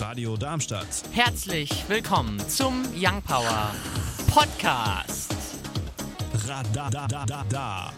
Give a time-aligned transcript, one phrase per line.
[0.00, 0.86] Radio Darmstadt.
[1.12, 3.74] Herzlich willkommen zum Young Power
[4.32, 5.34] Podcast.
[6.46, 7.92] Radadadada.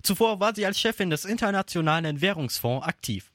[0.03, 3.31] Zuvor war sie als Chefin des Internationalen Währungsfonds aktiv.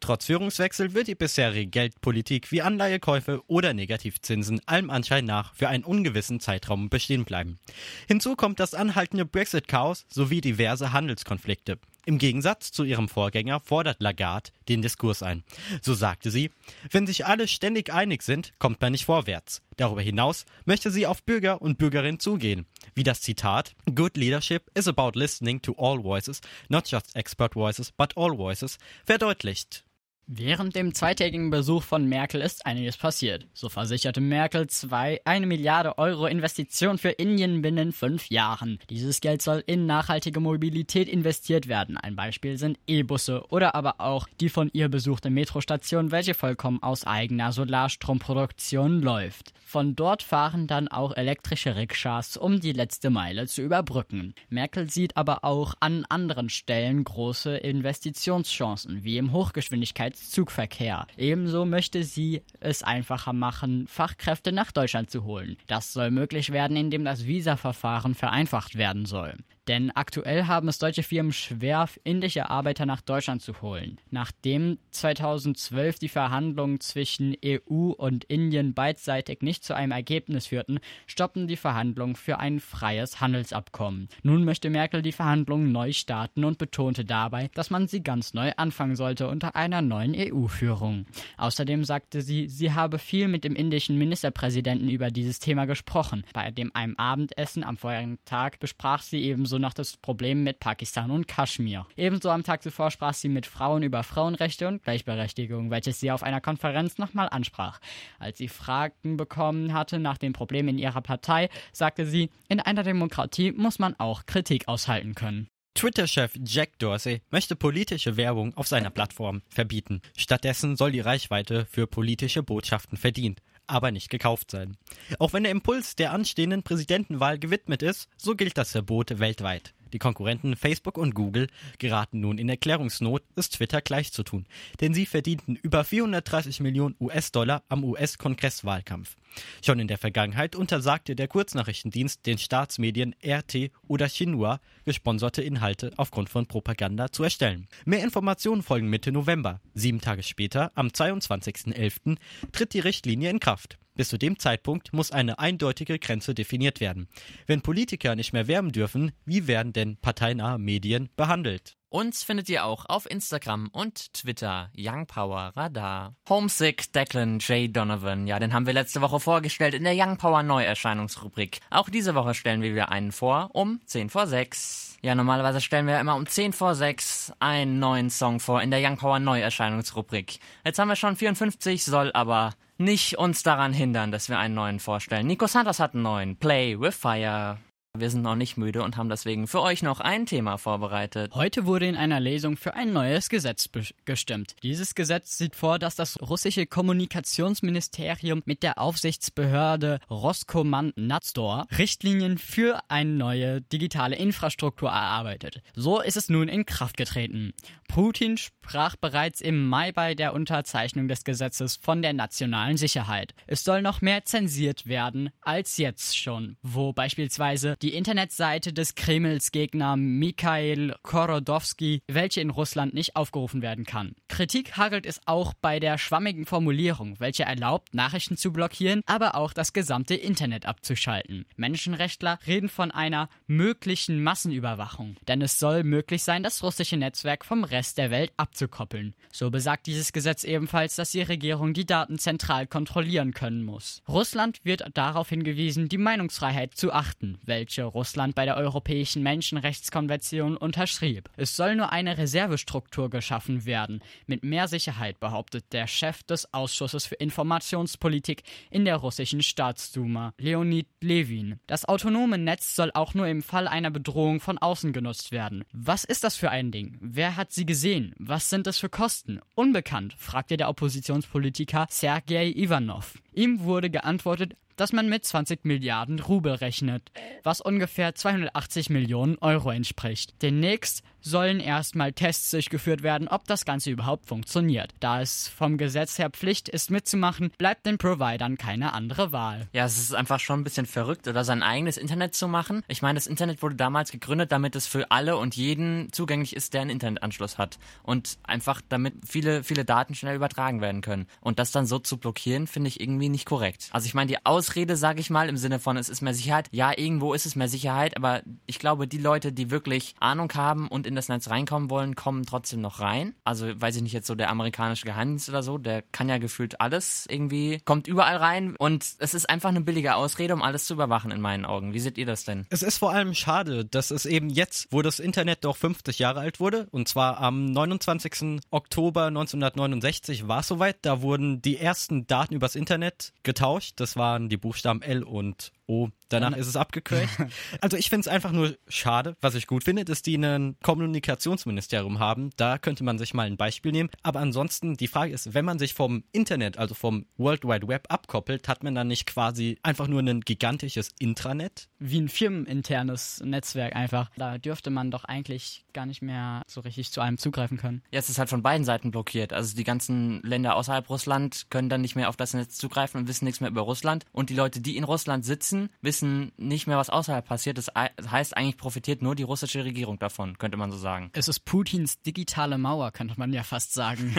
[0.00, 5.84] Trotz Führungswechsel wird die bisherige Geldpolitik wie Anleihekäufe oder Negativzinsen allem Anschein nach für einen
[5.84, 7.60] ungewissen Zeitraum bestehen bleiben.
[8.08, 11.78] Hinzu kommt das anhaltende Brexit-Chaos sowie diverse Handelskonflikte.
[12.06, 15.42] Im Gegensatz zu ihrem Vorgänger fordert Lagarde den Diskurs ein.
[15.82, 16.52] So sagte sie,
[16.92, 19.60] wenn sich alle ständig einig sind, kommt man nicht vorwärts.
[19.76, 22.64] Darüber hinaus möchte sie auf Bürger und Bürgerinnen zugehen.
[22.94, 27.90] Wie das Zitat Good leadership is about listening to all voices, not just expert voices,
[27.90, 29.85] but all voices verdeutlicht.
[30.28, 33.46] Während dem zweitägigen Besuch von Merkel ist einiges passiert.
[33.54, 38.80] So versicherte Merkel zwei, eine Milliarde Euro Investition für Indien binnen fünf Jahren.
[38.90, 41.96] Dieses Geld soll in nachhaltige Mobilität investiert werden.
[41.96, 47.06] Ein Beispiel sind E-Busse oder aber auch die von ihr besuchte Metrostation, welche vollkommen aus
[47.06, 49.52] eigener Solarstromproduktion läuft.
[49.64, 54.34] Von dort fahren dann auch elektrische Rikschas, um die letzte Meile zu überbrücken.
[54.48, 61.06] Merkel sieht aber auch an anderen Stellen große Investitionschancen, wie im Hochgeschwindigkeits Zugverkehr.
[61.16, 65.56] Ebenso möchte sie es einfacher machen, Fachkräfte nach Deutschland zu holen.
[65.66, 69.34] Das soll möglich werden, indem das Visa-Verfahren vereinfacht werden soll.
[69.68, 73.98] Denn aktuell haben es deutsche Firmen schwer, indische Arbeiter nach Deutschland zu holen.
[74.10, 81.48] Nachdem 2012 die Verhandlungen zwischen EU und Indien beidseitig nicht zu einem Ergebnis führten, stoppten
[81.48, 84.08] die Verhandlungen für ein freies Handelsabkommen.
[84.22, 88.52] Nun möchte Merkel die Verhandlungen neu starten und betonte dabei, dass man sie ganz neu
[88.56, 91.06] anfangen sollte unter einer neuen EU-Führung.
[91.38, 96.24] Außerdem sagte sie, sie habe viel mit dem indischen Ministerpräsidenten über dieses Thema gesprochen.
[96.32, 100.60] Bei dem einem Abendessen am vorherigen Tag besprach sie ebenso ebenso noch das Problem mit
[100.60, 101.86] Pakistan und Kaschmir.
[101.96, 106.22] Ebenso am Tag zuvor sprach sie mit Frauen über Frauenrechte und Gleichberechtigung, welches sie auf
[106.22, 107.80] einer Konferenz nochmal ansprach.
[108.18, 112.82] Als sie Fragen bekommen hatte nach den Problemen in ihrer Partei, sagte sie, in einer
[112.82, 115.48] Demokratie muss man auch Kritik aushalten können.
[115.74, 120.00] Twitter-Chef Jack Dorsey möchte politische Werbung auf seiner Plattform verbieten.
[120.16, 124.76] Stattdessen soll die Reichweite für politische Botschaften verdient aber nicht gekauft sein.
[125.18, 129.74] Auch wenn der Impuls der anstehenden Präsidentenwahl gewidmet ist, so gilt das Verbot weltweit.
[129.92, 131.48] Die Konkurrenten Facebook und Google
[131.78, 134.46] geraten nun in Erklärungsnot, es Twitter gleich zu tun,
[134.80, 139.16] denn sie verdienten über 430 Millionen US-Dollar am US-Kongresswahlkampf.
[139.64, 146.30] Schon in der Vergangenheit untersagte der Kurznachrichtendienst den Staatsmedien RT oder Xinhua gesponserte Inhalte aufgrund
[146.30, 147.68] von Propaganda zu erstellen.
[147.84, 149.60] Mehr Informationen folgen Mitte November.
[149.74, 152.16] Sieben Tage später, am 22.11.,
[152.52, 153.78] tritt die Richtlinie in Kraft.
[153.96, 157.08] Bis zu dem Zeitpunkt muss eine eindeutige Grenze definiert werden.
[157.46, 161.76] Wenn Politiker nicht mehr werben dürfen, wie werden denn parteinahe Medien behandelt?
[161.88, 166.14] Uns findet ihr auch auf Instagram und Twitter Young Power Radar.
[166.28, 167.74] Homesick Declan J.
[167.74, 171.60] Donovan, ja, den haben wir letzte Woche vorgestellt in der Young Power Neuerscheinungsrubrik.
[171.70, 174.85] Auch diese Woche stellen wir wieder einen vor um 10 vor 6.
[175.02, 178.80] Ja, normalerweise stellen wir immer um 10 vor 6 einen neuen Song vor in der
[178.82, 180.38] Young Power Neuerscheinungsrubrik.
[180.64, 184.80] Jetzt haben wir schon 54, soll aber nicht uns daran hindern, dass wir einen neuen
[184.80, 185.26] vorstellen.
[185.26, 186.36] Nico Santos hat einen neuen.
[186.36, 187.58] Play with Fire.
[187.98, 191.34] Wir sind noch nicht müde und haben deswegen für euch noch ein Thema vorbereitet.
[191.34, 193.68] Heute wurde in einer Lesung für ein neues Gesetz
[194.04, 194.56] gestimmt.
[194.62, 203.10] Dieses Gesetz sieht vor, dass das russische Kommunikationsministerium mit der Aufsichtsbehörde Roskomnadzor Richtlinien für eine
[203.10, 205.62] neue digitale Infrastruktur erarbeitet.
[205.74, 207.54] So ist es nun in Kraft getreten.
[207.88, 213.34] Putin sprach bereits im Mai bei der Unterzeichnung des Gesetzes von der nationalen Sicherheit.
[213.46, 219.52] Es soll noch mehr zensiert werden als jetzt schon, wo beispielsweise die Internetseite des Kremls
[219.52, 224.14] Gegner Mikhail Korodowski, welche in Russland nicht aufgerufen werden kann.
[224.28, 229.52] Kritik hagelt es auch bei der schwammigen Formulierung, welche erlaubt, Nachrichten zu blockieren, aber auch
[229.52, 231.46] das gesamte Internet abzuschalten.
[231.56, 237.64] Menschenrechtler reden von einer möglichen Massenüberwachung, denn es soll möglich sein, das russische Netzwerk vom
[237.76, 239.14] Rest der Welt abzukoppeln.
[239.30, 244.02] So besagt dieses Gesetz ebenfalls, dass die Regierung die Daten zentral kontrollieren können muss.
[244.08, 251.28] Russland wird darauf hingewiesen, die Meinungsfreiheit zu achten, welche Russland bei der Europäischen Menschenrechtskonvention unterschrieb.
[251.36, 257.04] Es soll nur eine Reservestruktur geschaffen werden, mit mehr Sicherheit, behauptet der Chef des Ausschusses
[257.04, 261.60] für Informationspolitik in der russischen Staatsduma, Leonid Levin.
[261.66, 265.64] Das autonome Netz soll auch nur im Fall einer Bedrohung von außen genutzt werden.
[265.74, 266.96] Was ist das für ein Ding?
[267.02, 268.14] Wer hat sie gesehen?
[268.18, 269.40] Was sind das für Kosten?
[269.54, 273.18] Unbekannt, fragte der Oppositionspolitiker Sergei Ivanov.
[273.32, 277.10] Ihm wurde geantwortet, dass man mit 20 Milliarden Rubel rechnet,
[277.42, 280.34] was ungefähr 280 Millionen Euro entspricht.
[280.42, 284.94] Demnächst sollen erstmal Tests durchgeführt werden, ob das Ganze überhaupt funktioniert.
[285.00, 289.68] Da es vom Gesetz her Pflicht ist mitzumachen, bleibt den Providern keine andere Wahl.
[289.72, 292.82] Ja, es ist einfach schon ein bisschen verrückt, oder sein eigenes Internet zu machen.
[292.86, 296.74] Ich meine, das Internet wurde damals gegründet, damit es für alle und jeden zugänglich ist,
[296.74, 297.78] der einen Internetanschluss hat.
[298.04, 301.26] Und einfach damit viele, viele Daten schnell übertragen werden können.
[301.40, 303.88] Und das dann so zu blockieren, finde ich irgendwie nicht korrekt.
[303.90, 306.66] Also ich meine, die Ausrede, sage ich mal, im Sinne von, es ist mehr Sicherheit.
[306.72, 310.88] Ja, irgendwo ist es mehr Sicherheit, aber ich glaube, die Leute, die wirklich Ahnung haben
[310.88, 313.36] und in das Netz reinkommen wollen, kommen trotzdem noch rein.
[313.44, 316.80] Also weiß ich nicht jetzt so der amerikanische Geheimdienst oder so, der kann ja gefühlt
[316.80, 320.94] alles irgendwie, kommt überall rein und es ist einfach eine billige Ausrede, um alles zu
[320.94, 321.94] überwachen in meinen Augen.
[321.94, 322.66] Wie seht ihr das denn?
[322.68, 326.40] Es ist vor allem schade, dass es eben jetzt, wo das Internet doch 50 Jahre
[326.40, 328.62] alt wurde, und zwar am 29.
[328.70, 333.94] Oktober 1969 war es soweit, da wurden die ersten Daten übers Internet getauscht.
[334.00, 336.08] Das waren die Buchstaben L und O.
[336.28, 337.28] Danach ist es abgekürzt.
[337.80, 339.36] Also ich finde es einfach nur schade.
[339.40, 342.50] Was ich gut finde, dass die ein Kommunikationsministerium haben.
[342.56, 344.10] Da könnte man sich mal ein Beispiel nehmen.
[344.22, 348.06] Aber ansonsten, die Frage ist, wenn man sich vom Internet, also vom World Wide Web
[348.08, 351.88] abkoppelt, hat man dann nicht quasi einfach nur ein gigantisches Intranet?
[351.98, 354.30] Wie ein firmeninternes Netzwerk einfach.
[354.36, 358.02] Da dürfte man doch eigentlich gar nicht mehr so richtig zu einem zugreifen können.
[358.10, 359.52] Ja, es ist halt von beiden Seiten blockiert.
[359.52, 363.28] Also die ganzen Länder außerhalb Russland können dann nicht mehr auf das Netz zugreifen und
[363.28, 364.24] wissen nichts mehr über Russland.
[364.32, 367.78] Und die Leute, die in Russland sitzen, wissen nicht mehr, was außerhalb passiert.
[367.78, 371.30] Das heißt, eigentlich profitiert nur die russische Regierung davon, könnte man so sagen.
[371.32, 374.34] Es ist Putins digitale Mauer, könnte man ja fast sagen.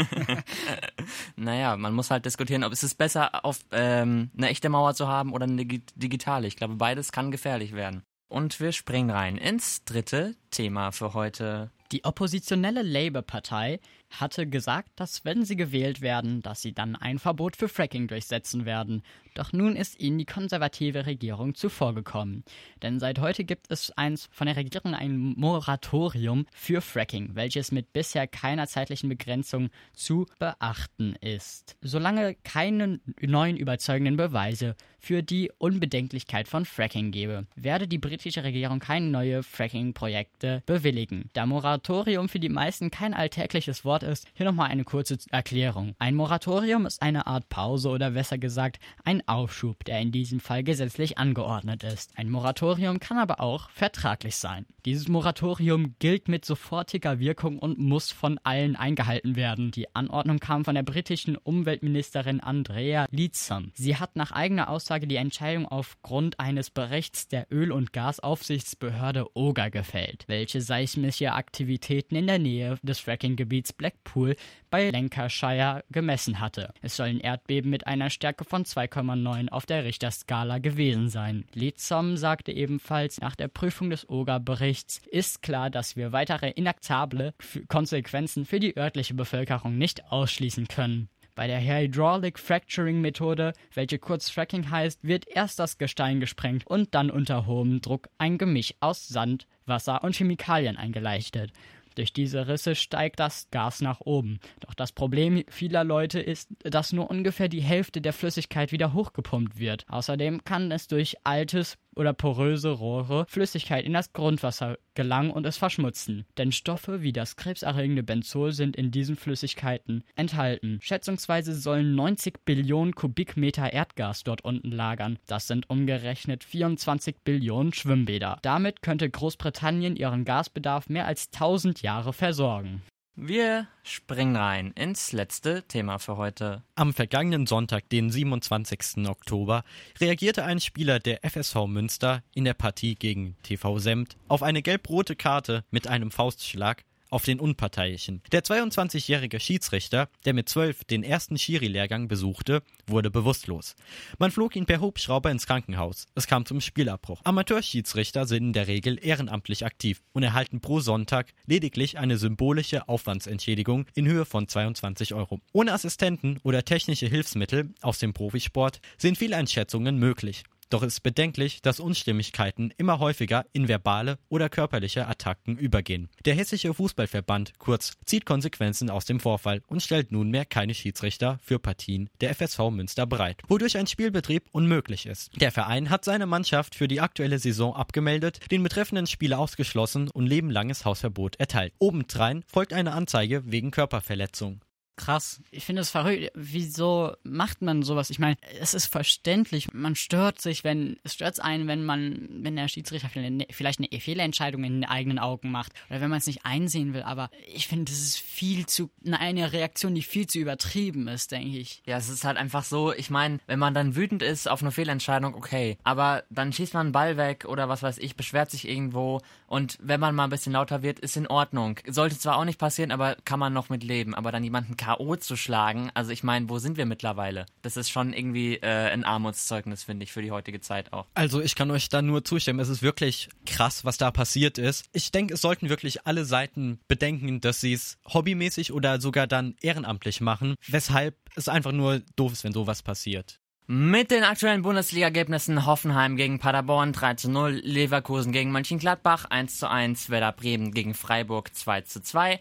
[1.36, 5.08] naja, man muss halt diskutieren, ob es ist besser, auf ähm, eine echte Mauer zu
[5.08, 6.48] haben oder eine digitale.
[6.48, 8.04] Ich glaube, beides kann gefährlich werden.
[8.30, 11.72] Und wir springen rein ins dritte Thema für heute.
[11.94, 17.56] Die oppositionelle Labour-Partei hatte gesagt, dass wenn sie gewählt werden, dass sie dann ein Verbot
[17.56, 19.04] für Fracking durchsetzen werden.
[19.36, 22.44] Doch nun ist ihnen die konservative Regierung zuvorgekommen.
[22.82, 27.94] Denn seit heute gibt es eins von der Regierung ein Moratorium für Fracking, welches mit
[27.94, 31.78] bisher keiner zeitlichen Begrenzung zu beachten ist.
[31.82, 38.80] Solange keine neuen überzeugenden Beweise für die Unbedenklichkeit von Fracking gebe, werde die britische Regierung
[38.80, 41.30] keine neue Fracking-Projekte bewilligen.
[41.34, 45.96] Da Moratorium für die meisten kein alltägliches Wort ist, hier nochmal eine kurze Erklärung.
[46.00, 50.63] Ein Moratorium ist eine Art Pause oder besser gesagt ein Aufschub, der in diesem Fall
[50.63, 52.12] gesetzlich angeordnet ist.
[52.18, 54.66] Ein Moratorium kann aber auch vertraglich sein.
[54.86, 59.72] Dieses Moratorium gilt mit sofortiger Wirkung und muss von allen eingehalten werden.
[59.72, 63.72] Die Anordnung kam von der britischen Umweltministerin Andrea Leadsom.
[63.74, 69.70] Sie hat nach eigener Aussage die Entscheidung aufgrund eines Berichts der Öl- und Gasaufsichtsbehörde OGA
[69.70, 74.36] gefällt, welche seismische Aktivitäten in der Nähe des Frackinggebiets Blackpool
[74.70, 76.74] bei Lancashire gemessen hatte.
[76.82, 81.46] Es sollen Erdbeben mit einer Stärke von 2,9 auf der Richterskala gewesen sein.
[81.53, 87.34] Leadsom sagte ebenfalls, nach der Prüfung des OGA-Berichts ist klar, dass wir weitere inakzeptable
[87.70, 91.08] Konsequenzen für die örtliche Bevölkerung nicht ausschließen können.
[91.38, 96.96] Bei der Hydraulic Fracturing Methode, welche kurz Fracking heißt, wird erst das Gestein gesprengt und
[96.96, 101.53] dann unter hohem Druck ein Gemisch aus Sand, Wasser und Chemikalien eingeleuchtet.
[101.98, 104.39] Durch diese Risse steigt das Gas nach oben.
[104.60, 109.58] Doch das Problem vieler Leute ist, dass nur ungefähr die Hälfte der Flüssigkeit wieder hochgepumpt
[109.58, 109.84] wird.
[109.89, 115.58] Außerdem kann es durch altes oder poröse Rohre Flüssigkeit in das Grundwasser gelangen und es
[115.58, 116.25] verschmutzen.
[116.38, 120.80] Denn Stoffe wie das krebserregende Benzol sind in diesen Flüssigkeiten enthalten.
[120.82, 125.20] Schätzungsweise sollen 90 Billionen Kubikmeter Erdgas dort unten lagern.
[125.27, 128.39] Das sind umgerechnet 24 Billionen Schwimmbäder.
[128.42, 132.82] Damit könnte Großbritannien ihren Gasbedarf mehr als 1000 Jahre versorgen.
[133.20, 136.62] Wir springen rein ins letzte Thema für heute.
[136.76, 139.08] Am vergangenen Sonntag, den 27.
[139.08, 139.64] Oktober,
[140.00, 145.16] reagierte ein Spieler der FSV Münster in der Partie gegen TV Semt auf eine gelb-rote
[145.16, 148.22] Karte mit einem Faustschlag auf den Unparteiischen.
[148.32, 153.76] Der 22-jährige Schiedsrichter, der mit zwölf den ersten Schiri-Lehrgang besuchte, wurde bewusstlos.
[154.20, 156.06] Man flog ihn per Hubschrauber ins Krankenhaus.
[156.16, 157.22] Es kam zum Spielabbruch.
[157.24, 163.86] Amateurschiedsrichter sind in der Regel ehrenamtlich aktiv und erhalten pro Sonntag lediglich eine symbolische Aufwandsentschädigung
[163.96, 165.40] in Höhe von 22 Euro.
[165.54, 170.44] Ohne Assistenten oder technische Hilfsmittel aus dem Profisport sind Fehleinschätzungen möglich.
[170.70, 176.10] Doch es ist bedenklich, dass Unstimmigkeiten immer häufiger in verbale oder körperliche Attacken übergehen.
[176.26, 181.60] Der Hessische Fußballverband, kurz, zieht Konsequenzen aus dem Vorfall und stellt nunmehr keine Schiedsrichter für
[181.60, 185.32] Partien der FSV Münster bereit, wodurch ein Spielbetrieb unmöglich ist.
[185.40, 190.28] Der Verein hat seine Mannschaft für die aktuelle Saison abgemeldet, den betreffenden Spieler ausgeschlossen und
[190.28, 191.74] lebenlanges Hausverbot erteilt.
[191.80, 194.62] Obendrein folgt eine Anzeige wegen Körperverletzung
[194.98, 195.42] krass.
[195.51, 196.32] Ich finde es verrückt.
[196.34, 198.10] Wieso macht man sowas?
[198.10, 199.74] Ich meine, es ist verständlich.
[199.74, 203.10] Man stört sich, wenn es stört einen, wenn man, wenn der Schiedsrichter
[203.50, 207.04] vielleicht eine Fehlentscheidung in den eigenen Augen macht oder wenn man es nicht einsehen will.
[207.04, 211.58] Aber ich finde, das ist viel zu eine Reaktion, die viel zu übertrieben ist, denke
[211.58, 211.82] ich.
[211.86, 212.94] Ja, es ist halt einfach so.
[212.94, 215.77] Ich meine, wenn man dann wütend ist auf eine Fehlentscheidung, okay.
[215.84, 219.77] Aber dann schießt man einen Ball weg oder was weiß ich, beschwert sich irgendwo und
[219.82, 221.80] wenn man mal ein bisschen lauter wird, ist in Ordnung.
[221.88, 224.13] Sollte zwar auch nicht passieren, aber kann man noch mit leben.
[224.13, 225.17] Aber dann jemanden K.O.
[225.17, 225.91] zu schlagen.
[225.96, 227.46] Also ich meine, wo sind wir mittlerweile?
[227.62, 231.08] Das ist schon irgendwie äh, ein Armutszeugnis, finde ich, für die heutige Zeit auch.
[231.13, 232.62] Also ich kann euch da nur zustimmen.
[232.62, 234.86] Es ist wirklich krass, was da passiert ist.
[234.94, 239.56] Ich denke, es sollten wirklich alle Seiten bedenken, dass sie es hobbymäßig oder sogar dann
[239.62, 243.41] ehrenamtlich machen, weshalb es einfach nur doof ist, wenn sowas passiert.
[243.70, 249.70] Mit den aktuellen Bundesliga-Ergebnissen Hoffenheim gegen Paderborn 3 zu 0, Leverkusen gegen Mönchengladbach 1 zu
[249.70, 252.39] 1, Werder Bremen gegen Freiburg 2 zu 2.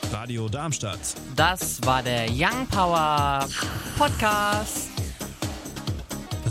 [0.10, 1.16] Radio Darmstadt.
[1.36, 3.46] Das war der Young Power
[3.98, 4.95] Podcast.